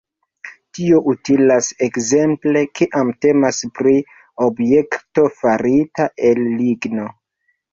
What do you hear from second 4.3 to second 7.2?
objekto farita el ligno.